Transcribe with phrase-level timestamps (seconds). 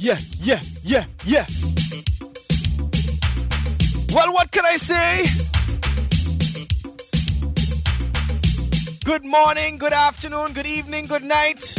[0.00, 1.44] yeah, yeah, yeah, yeah.
[4.14, 5.24] Well, what can I say?
[9.04, 11.74] Good morning, good afternoon, good evening, good night,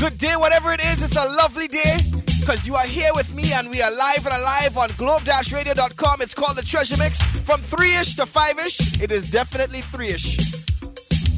[0.00, 1.98] good day, whatever it is, it's a lovely day
[2.40, 6.22] because you are here with me and we are live and alive on globe-radio.com.
[6.22, 9.02] It's called the Treasure Mix from 3-ish to 5-ish.
[9.02, 10.38] It is definitely 3-ish.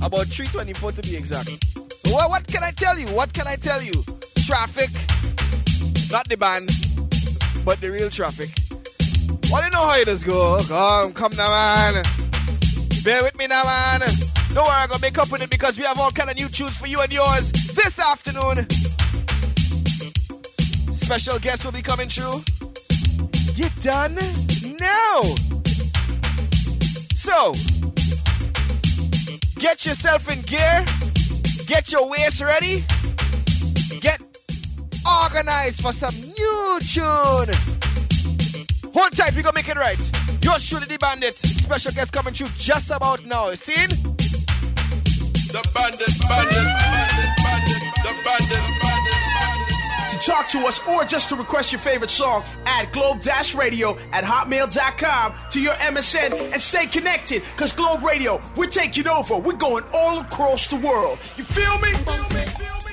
[0.02, 1.64] About 324 to be exact.
[2.04, 3.08] Well, what can I tell you?
[3.08, 4.04] What can I tell you?
[4.46, 4.90] Traffic.
[6.10, 6.70] Not the band,
[7.64, 8.48] but the real traffic.
[9.52, 10.58] Well, you know how it does go.
[10.66, 12.02] Come, come now, man.
[13.04, 14.00] Bear with me now, man.
[14.54, 16.48] Don't worry, I'm gonna make up with it because we have all kind of new
[16.48, 18.66] tunes for you and yours this afternoon.
[20.92, 22.42] Special guests will be coming through.
[23.54, 24.14] You done
[24.78, 25.22] now.
[27.14, 27.52] So,
[29.56, 30.84] get yourself in gear.
[31.66, 32.84] Get your waist ready.
[35.04, 37.54] Get organized for some new tune.
[38.94, 39.98] Hold tight, we gonna make it right.
[40.42, 41.34] Yours truly, the bandit.
[41.36, 43.52] Special guest coming through just about now.
[43.54, 43.88] Seen?
[43.88, 50.10] The bandit, bandit, bandit, bandit, the bandit, bandit.
[50.10, 55.34] To talk to us or just to request your favorite song, add globe-radio at hotmail.com
[55.50, 57.42] to your MSN and stay connected.
[57.56, 59.36] Cause Globe Radio, we're taking over.
[59.36, 61.18] We're going all across the world.
[61.36, 61.92] You feel me?
[61.92, 62.87] This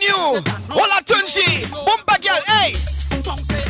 [0.00, 0.42] new.
[0.70, 1.66] Hola Tunji.
[1.84, 3.69] Bumba girl, hey.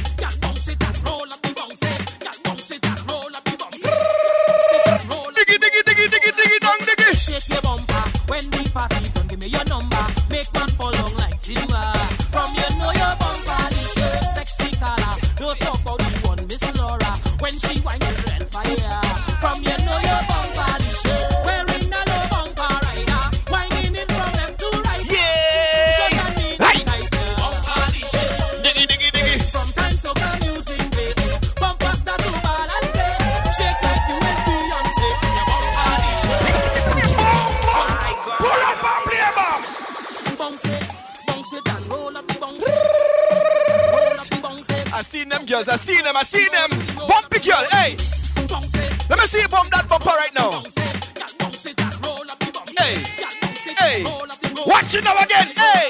[54.90, 55.89] Bounce now again, hey.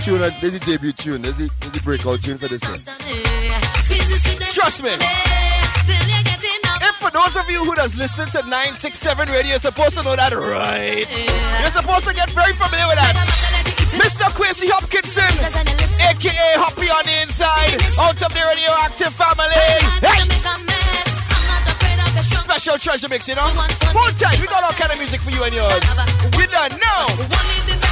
[0.00, 2.80] Uh, tune, there's the debut tune, This is there's the breakout tune for this one.
[4.48, 4.96] Trust me.
[6.80, 10.16] If for those of you who does listen to 967 radio, you're supposed to know
[10.16, 11.04] that right.
[11.04, 13.12] You're supposed to get very familiar with that.
[14.00, 14.32] Mr.
[14.32, 15.28] Quincy Hopkinson,
[16.00, 19.52] aka Hoppy on the inside, out of the radioactive family.
[20.00, 20.24] Hey!
[22.48, 23.52] Special treasure mix, you know?
[23.92, 25.84] Full time, we got all kind of music for you and yours.
[26.40, 27.89] We done now.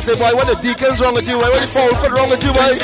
[0.00, 1.50] and say, boy, what the deacon's wrong with you, boy?
[1.50, 2.60] What the foul foot wrong with you, boy?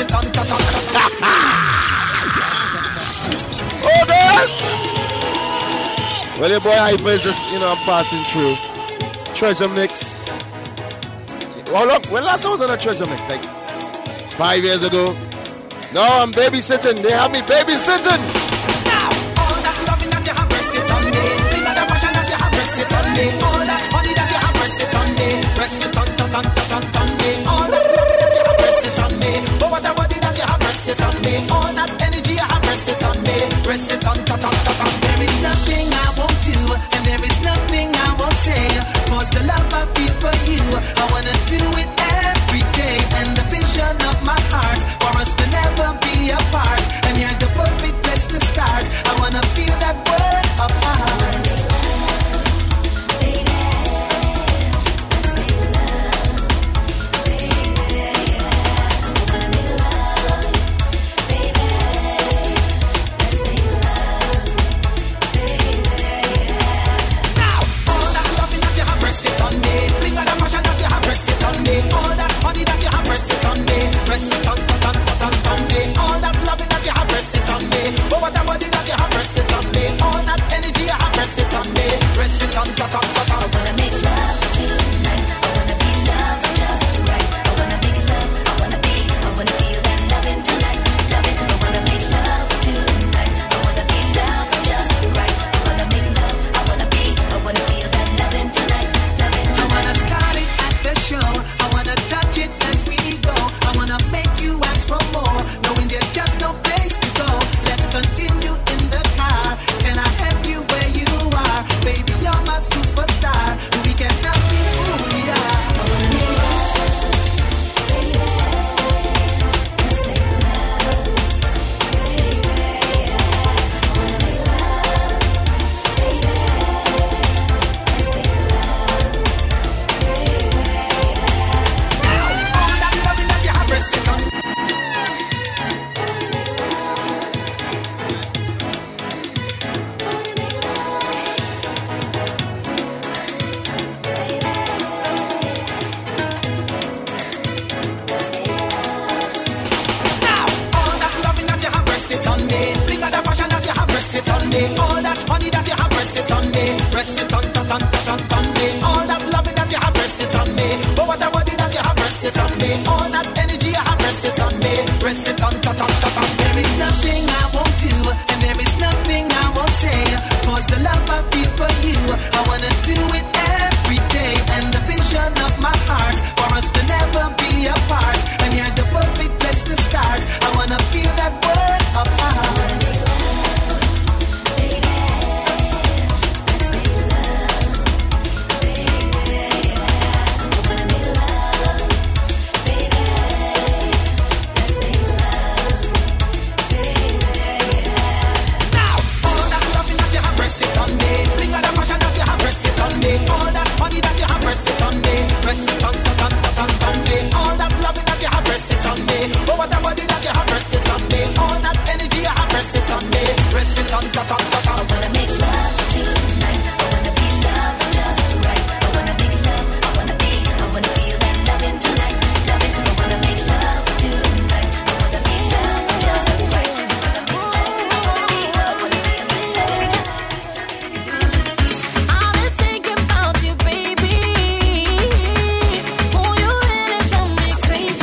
[3.83, 4.61] oh, gosh!
[6.39, 8.55] Well, your boy Hyper is just, you know, I'm passing through.
[9.33, 10.19] Treasure Mix.
[11.71, 13.27] Well, look, when last I was on a Treasure Mix?
[13.29, 13.43] Like,
[14.37, 15.15] five years ago?
[15.93, 17.01] No, I'm babysitting.
[17.01, 18.26] They have me babysitting.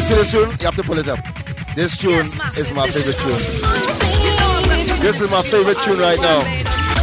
[0.09, 1.19] Tune, you have to pull it up.
[1.75, 3.41] This tune is my favorite tune.
[5.01, 6.41] This is my favorite tune right now.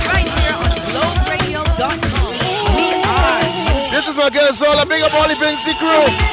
[0.06, 2.32] Right here on GlobeRadio.com.
[2.76, 4.86] We are This is my girl Zola.
[4.86, 6.31] Big up all the Vinci crew.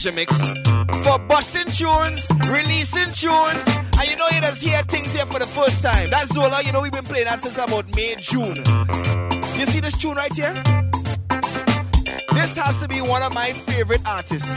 [0.00, 0.38] Here Treasure Mix
[1.04, 3.64] for busting tunes, releasing tunes,
[3.98, 6.08] and you know you just hear things here for the first time.
[6.10, 8.56] That's Zola, you know we've been playing that since about May, June.
[9.58, 10.54] You see this tune right here?
[12.32, 14.48] This has to be one of my favorite artists.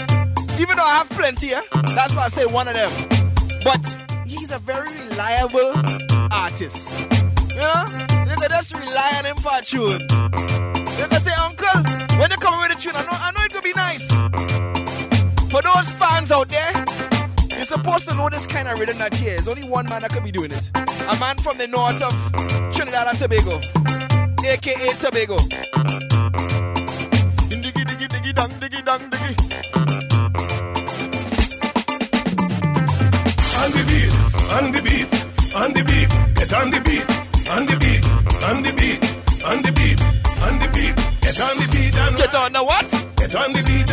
[0.59, 1.62] Even though I have plenty, eh?
[1.95, 2.91] that's why I say one of them.
[3.63, 3.81] But
[4.25, 5.73] he's a very reliable
[6.31, 6.88] artist.
[7.50, 7.83] You know?
[8.29, 10.01] You can just rely on him for a tune.
[11.00, 11.83] You can say, Uncle,
[12.19, 14.32] when you come with a tune, I know, I know it's gonna be nice.
[16.23, 16.71] Fans out there,
[17.57, 19.33] you're supposed to know this kind of rhythm that here.
[19.33, 20.71] There's only one man that could be doing it.
[20.73, 22.13] A man from the north of
[22.73, 23.59] Trinidad and Tobago,
[24.47, 25.35] aka Tobago.
[27.51, 29.33] Diggy, diggy, diggy, dang, diggy, dang, diggy.
[33.59, 34.13] on the beat,
[34.53, 37.03] on the beat, on the beat, get on the beat,
[37.51, 38.05] on the beat,
[38.43, 39.99] on the beat, on the beat,
[40.39, 43.03] on the beat, get on the beat and Get on the what?
[43.17, 43.92] get on the beat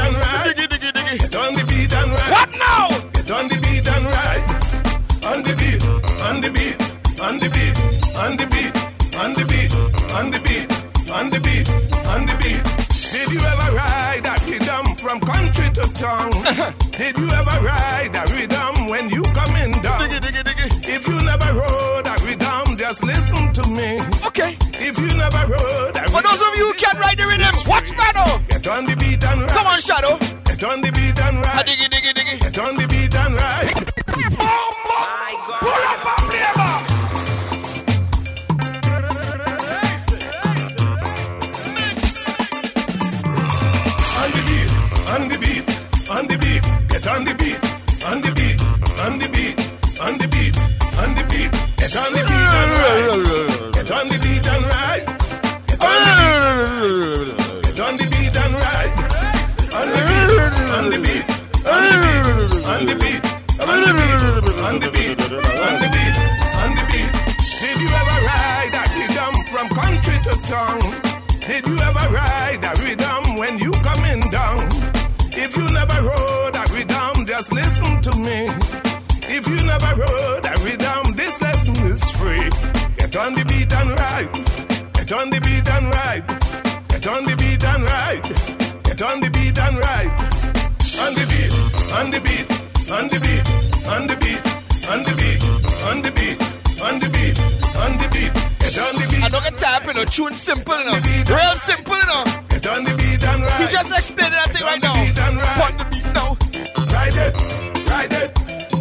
[16.00, 16.80] country to town?
[16.92, 20.00] Did you ever ride that rhythm when you coming down?
[20.00, 20.88] Diggy, diggy, diggy.
[20.88, 24.00] If you never rode that rhythm, just listen to me.
[24.26, 24.56] Okay.
[24.80, 26.16] If you never rode that rhythm.
[26.16, 28.42] For those of you who can't ride the rhythm, watch Shadow.
[28.48, 29.50] get on the beat and ride.
[29.50, 30.18] Come on, Shadow.
[30.44, 31.66] Get on the beat and ride.
[31.66, 32.40] Diggy, diggy, diggy.
[32.40, 32.86] Get on the
[85.10, 86.24] Get on the beat and ride.
[86.86, 88.22] Get on the beat and ride.
[88.84, 90.06] Get on the beat and ride.
[91.02, 91.50] On the beat,
[91.98, 92.46] on the beat,
[92.86, 93.42] on the beat,
[93.90, 94.38] on the beat,
[94.86, 95.42] on the beat,
[95.82, 96.38] on the beat,
[96.78, 97.38] on the beat,
[97.74, 98.32] on the beat.
[98.62, 99.24] Get on the beat.
[99.24, 100.04] I don't get tap, you know.
[100.04, 101.02] Tune simple, know.
[101.02, 102.22] Real simple, know.
[102.46, 103.66] Get on the beat and ride.
[103.66, 104.94] He just explained that thing right now.
[104.94, 105.58] Beat and ride.
[105.58, 106.38] On the beat now.
[106.86, 107.34] Ride it,
[107.90, 108.30] ride it,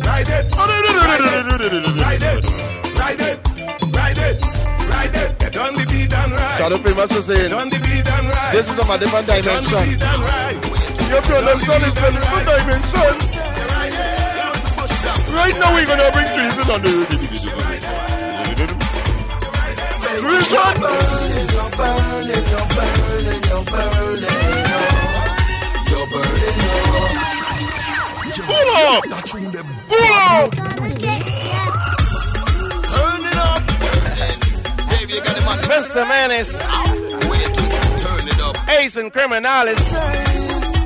[0.05, 0.88] ride it,
[6.59, 7.55] Shadow Famous was saying,
[8.51, 9.77] this is from a different dimension.
[9.79, 10.59] Right.
[11.07, 13.15] You have to understand it's a different dimension.
[15.33, 17.07] Right now we're going to bring Jesus on the...
[28.45, 29.03] Pull up!
[29.87, 30.88] Pull up!
[35.69, 36.01] Mr.
[38.41, 38.69] Up.
[38.79, 39.77] Ace and Criminalis,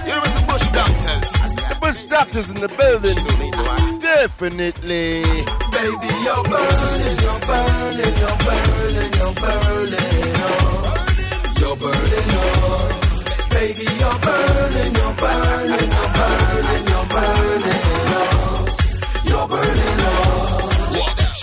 [0.03, 1.31] the Bush Doctors.
[1.69, 3.15] the Bush Doctors in the building.
[4.01, 5.23] Definitely.
[5.71, 10.99] Baby, you're burning, you're burning, you're burning, you're burning, oh.
[11.59, 12.91] You're burning, oh.
[13.51, 17.87] Baby, you're burning, you're burning, you're burning, you're burning,
[18.19, 18.67] oh.
[19.23, 20.52] You're burning, oh.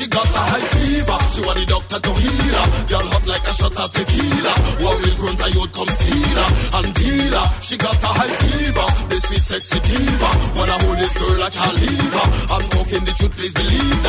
[0.00, 2.68] She got a high fever, she want the doctor to heal her.
[2.88, 4.54] Girl hot like a shot of tequila.
[4.80, 7.46] Warrior grunt, a youth come steal her and deal her.
[7.60, 10.30] She got a high fever, the sweet sexy diva.
[10.56, 12.26] Wanna hold this girl, I can't leave her.
[12.48, 13.99] I'm talking the truth, please believe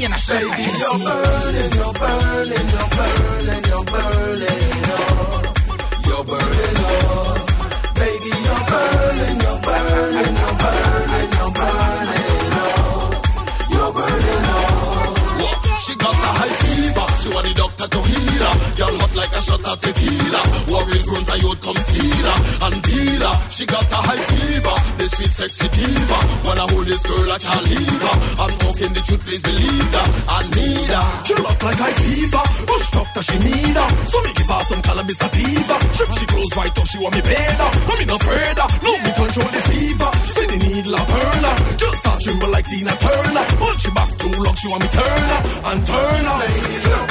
[0.00, 5.42] me and I share my You're burning, you're burning, you're burning, you're burning, oh.
[6.08, 7.36] You're burning, oh.
[8.00, 13.20] Baby, you're burning, you're burning, you're burning, you're burning, oh.
[13.74, 14.70] You're burning, oh.
[15.84, 18.56] She got a high fever, she want the doctor to heal her.
[18.76, 20.42] Girl hot like a shot of tequila.
[20.70, 23.50] Warrior grunt, a youth come steal her and deal her.
[23.50, 26.18] She got a high fever, the sweet sexy diva.
[26.46, 28.16] Wanna hold this girl, I can't leave her.
[28.42, 30.08] I'm talking the truth, please believe that.
[30.28, 31.08] I need her.
[31.24, 32.44] She look like high fever.
[32.66, 33.88] Bush doctor, she need her.
[34.08, 35.76] So me give her some cannabis sativa.
[35.92, 37.68] Strip she clothes right up, she want me better.
[37.68, 38.68] I me no afraid her.
[38.80, 40.10] No me control the fever.
[40.24, 41.54] She say the needle a burn her.
[41.76, 43.44] Just start tremble like Tina Turner.
[43.60, 45.40] Punch she back too long, she want me turn her
[45.70, 47.09] and turn her.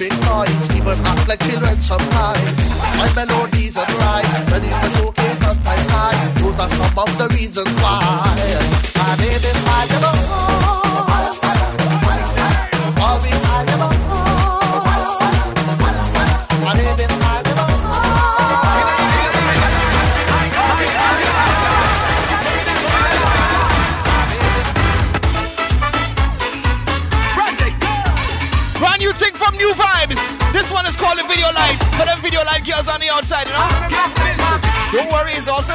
[0.00, 2.70] Make noise, even act like children sometimes.
[2.96, 6.40] My melodies are right, ready to showcase and time high.
[6.40, 8.00] Those are some of the reasons why.
[8.96, 11.49] My name is Fire.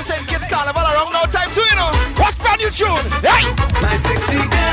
[0.04, 0.28] St.
[0.28, 1.92] Kitts Carnival around time you know?
[2.20, 3.06] Watch brand new tune.
[3.24, 3.48] Hey!
[3.82, 4.65] My sexy girls,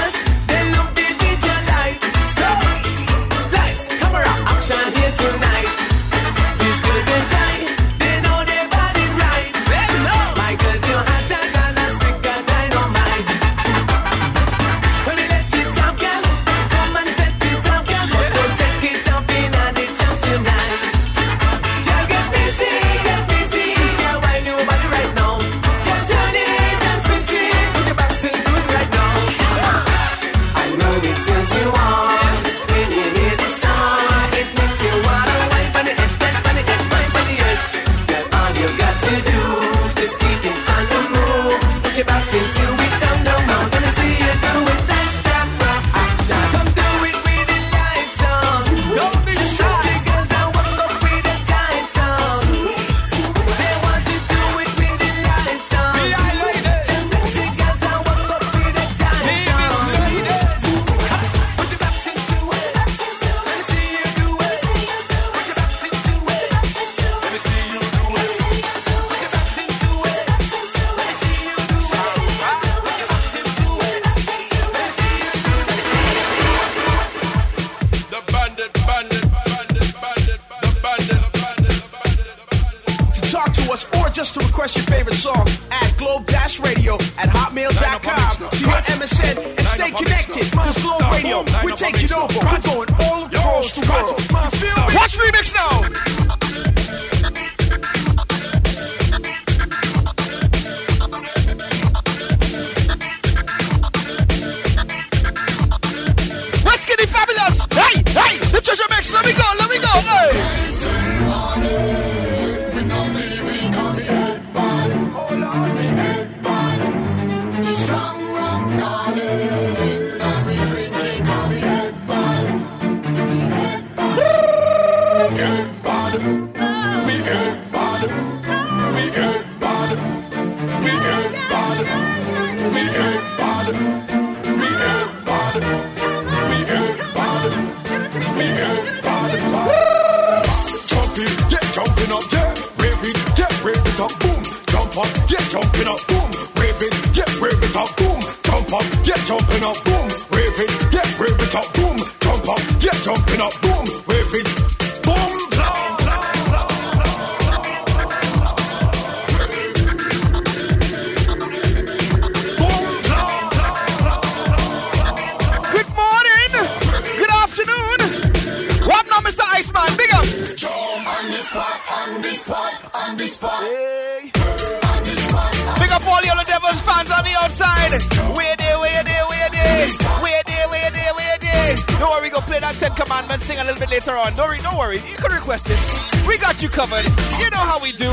[183.05, 184.33] Commandments, sing a little bit later on.
[184.35, 184.99] Don't worry, don't worry.
[184.99, 186.29] You can request it.
[186.29, 187.05] We got you covered.
[187.39, 188.13] You know how we do.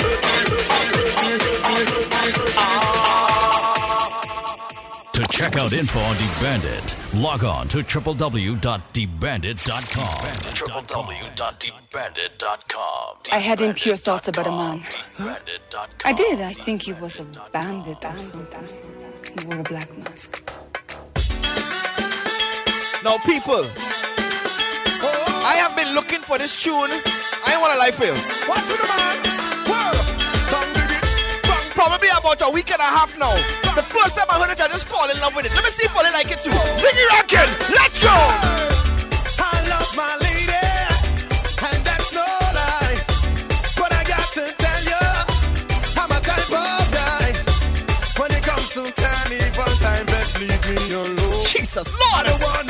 [0.00, 0.09] To
[5.40, 10.68] check out info on DeBandit, log on to www.debandit.com.
[10.68, 13.16] www.debandit.com.
[13.32, 14.80] I had impure thoughts about a man.
[14.80, 15.88] Debandit.com.
[16.04, 16.42] I did.
[16.42, 18.68] I think he was a bandit or something.
[19.38, 20.42] He wore a black mask.
[23.02, 23.64] Now, people,
[25.42, 26.74] I have been looking for this tune.
[26.74, 28.12] I ain't want to lie for you.
[28.46, 29.16] What's with the man?
[29.70, 30.29] Whoa.
[31.80, 33.32] Probably about a week and a half now.
[33.74, 35.52] The first time I heard it, I just fall in love with it.
[35.54, 36.52] Let me see if I like it too.
[36.76, 38.12] Ziggy Rankin, let's go!
[39.40, 40.60] I love my lady,
[41.72, 43.00] and that's no lie.
[43.80, 45.04] But I got to tell you,
[45.96, 47.32] I'm a type of guy.
[48.20, 51.44] When it comes to carnival time, best leave me alone.
[51.48, 52.69] Jesus, Lord!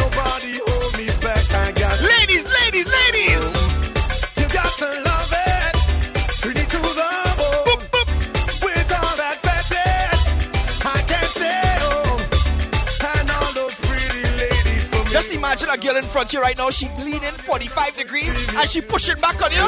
[16.20, 16.68] Front you right now.
[16.68, 19.58] She leaning 45 degrees and she pushing back on you.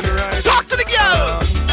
[0.42, 1.71] Talk to the girl!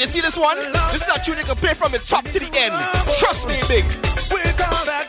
[0.00, 0.56] You see this one?
[0.92, 2.72] This is a tune you can play from the top to the end.
[3.20, 3.84] Trust me, big.
[4.32, 5.06] With all that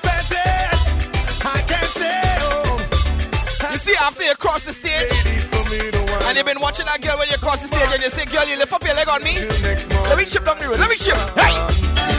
[1.43, 3.71] I can't stay home.
[3.71, 6.59] You see, after you cross the stage, Ladies for me to want and you've been
[6.59, 8.83] watching that girl when you cross the stage, and you say, girl, you lift up
[8.83, 9.33] your leg on me.
[9.33, 10.09] till next month.
[10.09, 10.79] Let me chip down the road.
[10.79, 11.15] Let me chip.
[11.39, 12.10] Hey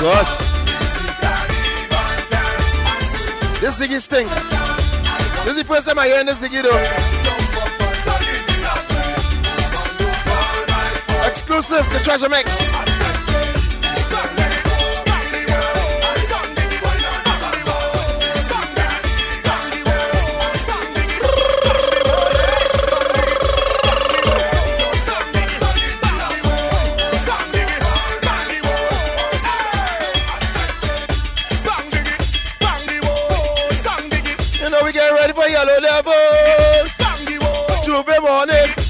[0.00, 0.30] gosh.
[3.60, 4.28] This Ziggy stink.
[5.44, 6.70] This is the first time I hear this Ziggy though.
[11.28, 12.69] Exclusive, the treasure mix.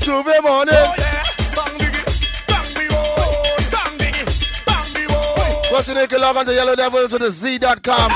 [0.06, 0.74] Morning, Tuesday morning.
[5.64, 8.10] Plus, you can log on to Yellow Devils with a Z.com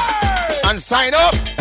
[0.67, 1.54] and sign up.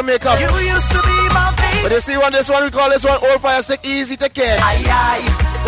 [0.00, 0.40] To make up.
[0.40, 1.82] You used to be my baby.
[1.82, 4.28] But you see one, this one we call this one old fire stick easy to
[4.28, 4.60] catch.
[4.62, 5.16] I, I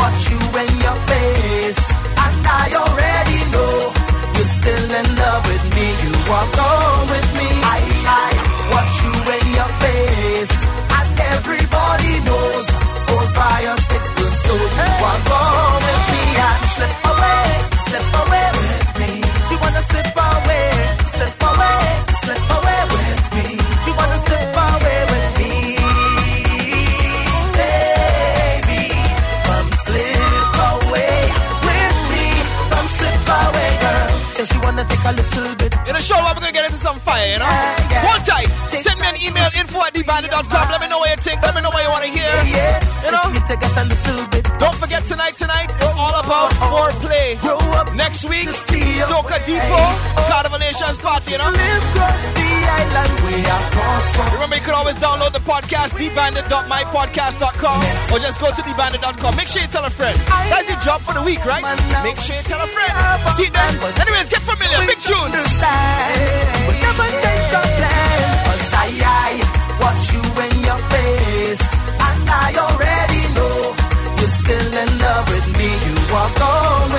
[0.01, 1.83] watch you in your face.
[2.17, 3.93] And I already know
[4.37, 5.87] you're still in love with me.
[6.03, 7.49] You walk on with me.
[7.77, 8.31] I, I
[8.73, 10.57] watch you in your face.
[10.97, 12.42] And everybody knows
[36.11, 36.19] little bit.
[36.19, 37.47] In the show, we're gonna get into some fire, you know?
[37.47, 38.07] Yeah, yeah.
[38.11, 38.51] Hold tight.
[38.71, 40.71] Send me an email, info at dbandit.com.
[40.71, 41.43] Let me know what you think.
[41.43, 42.33] Let me know what you want to hear.
[42.51, 43.31] Yeah, You know?
[43.35, 44.45] Just take us a little bit.
[44.59, 46.91] Don't forget tonight, tonight, it's all about oh, oh, oh.
[46.91, 47.39] foreplay.
[47.41, 49.05] Grow up Next week, to see you.
[49.07, 49.91] Soca Depot,
[50.27, 51.51] Carnival Nations Party, you know?
[54.83, 59.37] Always download the podcast, dbandit.mypodcast.com, or just go to dbandit.com.
[59.39, 60.19] Make sure you tell a friend.
[60.51, 61.63] That's your job for the week, right?
[62.03, 62.91] Make sure you tell a friend.
[63.39, 63.79] See then.
[64.03, 64.83] Anyways, get familiar.
[64.83, 65.23] Big tunes.
[65.31, 66.67] understand.
[66.67, 68.43] But never change your plans.
[68.43, 69.31] 'Cause I, I
[69.79, 71.63] watch you in your face.
[72.03, 73.79] And I already know
[74.19, 75.71] you're still in love with me.
[75.87, 76.91] You walk on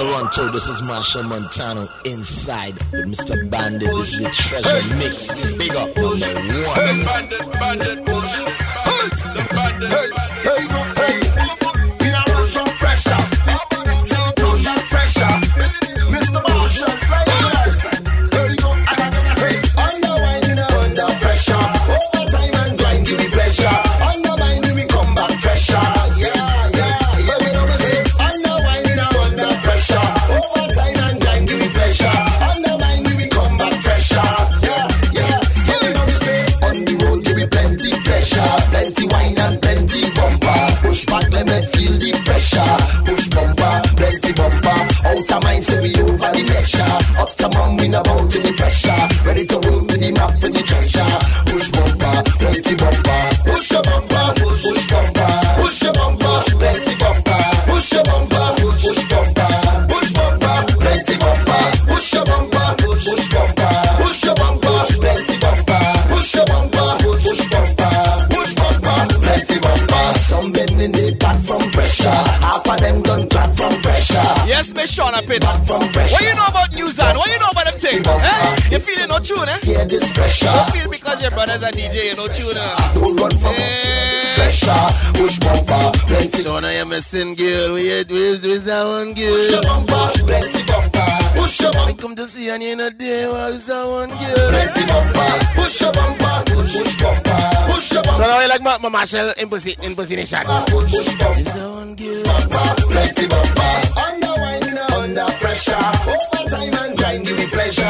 [0.00, 3.36] Toronto, this is Machel Montano inside with Mr.
[3.50, 3.90] Bandit.
[3.98, 5.28] This is the treasure mix.
[5.58, 7.04] Big up number one.
[7.04, 9.92] Bandit, bandit, the bandit.
[9.92, 10.08] Hey,
[10.42, 10.49] hey,
[74.90, 75.38] Miss Sean up in.
[76.10, 78.02] What you know about News and what you know about them thing?
[78.04, 78.56] Eh?
[78.74, 79.58] You feeling no tune, eh?
[79.62, 80.46] Hear this pressure.
[80.46, 82.56] Don't feel because your brother's a DJ, you no tune.
[82.58, 82.94] Eh?
[82.94, 83.54] Don't run from
[84.34, 84.86] pressure.
[85.14, 86.42] Push bumper, plenty.
[86.42, 87.74] So now you're missing girl.
[87.74, 89.30] Where, where's, where's that one girl?
[89.30, 91.06] Push your bumper, plenty bumper.
[91.38, 93.28] Push your I bumper, come to see you in a day.
[93.30, 94.48] Where's that one girl?
[94.50, 95.30] plenty bumper.
[95.54, 97.38] Push your bumper, push, push bumper.
[97.70, 100.42] Push your So bumper, now you like my, my Machel imperson- impersonation.
[100.66, 101.38] push, push bumper.
[101.38, 102.22] Is that one girl?
[102.26, 104.19] bumper, plenty bumper.
[104.50, 105.74] Under pressure.
[106.82, 107.84] And grind, give me pleasure.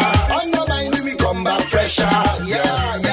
[1.05, 2.03] We come back fresher.
[2.45, 3.10] Yeah, yeah.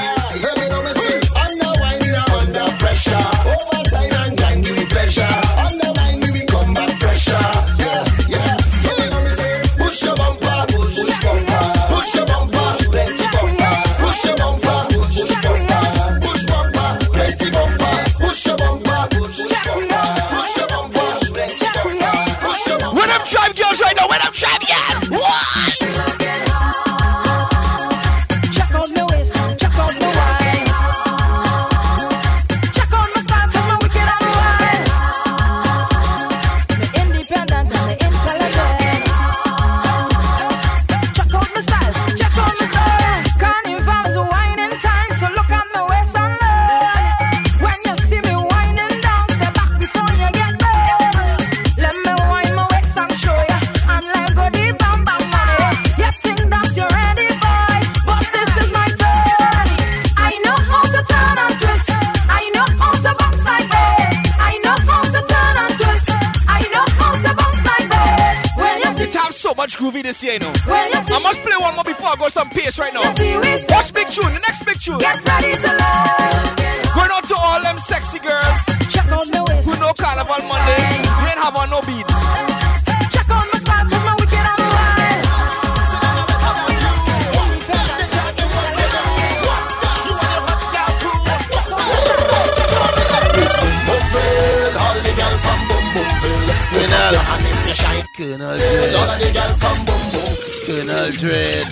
[98.88, 100.32] Colonel All of the girl from Boom Boom.
[100.64, 101.68] Colonel Dread.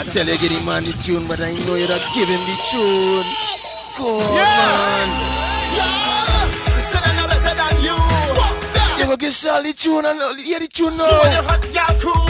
[0.00, 2.40] I tell you, get him man the tune, but I know you don't give him
[2.48, 3.26] the tune.
[4.00, 5.08] Man.
[6.88, 7.98] Say they no better than you.
[8.96, 11.92] You go get Sal the tune and hear the tune You and your hot girl
[12.00, 12.24] crew.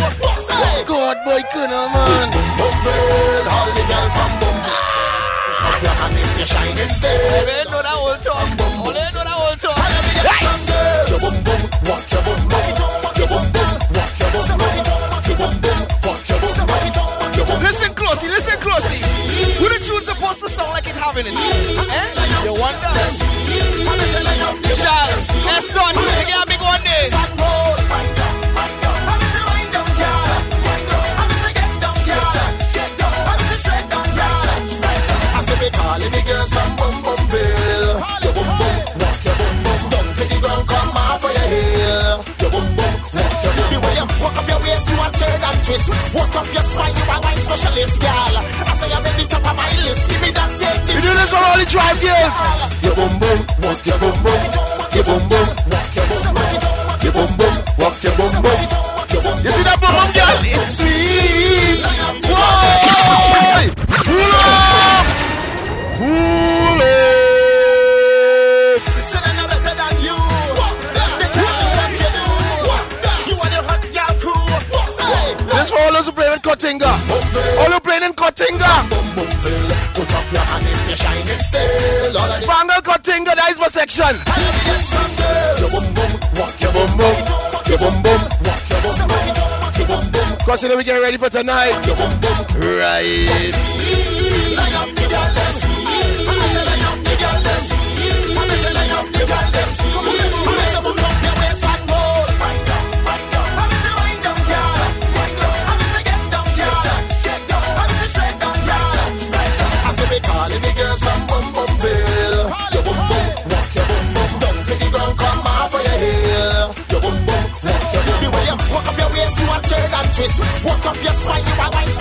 [0.51, 0.83] Hey.
[0.87, 2.31] God, boy, Colonel, man.
[2.59, 4.75] Boomville, all the girl from Boom Boom.
[5.87, 7.47] Your hand if you shining still.
[7.47, 8.49] They know that whole talk.
[8.59, 9.79] They know that whole talk.
[10.43, 12.46] Some girl, your boom boom, walk your boom
[21.07, 21.35] having it?
[21.35, 22.45] Eh?
[22.45, 22.91] You wonder?
[24.75, 25.95] Charles, let's got
[26.43, 27.76] a big one day.
[45.67, 48.39] Walk up your spine, you a wine specialist, girl.
[48.39, 50.09] I say I'm at the top of my list.
[50.09, 50.95] Give me that take this.
[50.95, 52.35] You do this for all the tribe girls.
[52.87, 54.43] Your boom boom, walk your boom boom,
[54.95, 56.55] your boom boom, walk your boom boom,
[57.03, 58.76] your boom boom, walk your boom, boom
[78.39, 78.91] who playing in Kotinga.
[78.91, 79.27] Boom
[79.95, 82.17] put up your hand if you're shining still.
[82.17, 84.13] All of the Spangle Kotinga, that is my section.
[85.61, 87.17] Your boom boom, walk your boom boom,
[87.67, 89.27] your boom boom, walk your boom boom,
[89.79, 91.73] your boom boom, Cause you know we get ready for tonight.
[91.87, 92.79] your boom boom.
[92.79, 93.86] Right.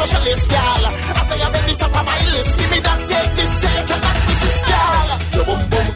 [0.06, 0.86] socialist, girl.
[1.18, 2.60] I say you're the top of my list.
[2.60, 5.10] Give me that, take this, shake that, this is, girl.
[5.36, 5.95] Your boom boom